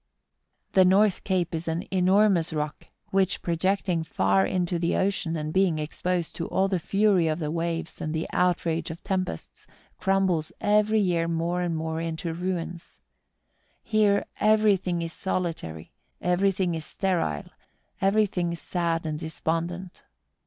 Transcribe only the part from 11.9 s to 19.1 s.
into ruins. Here everything is solitary, everything is sterile, everything sad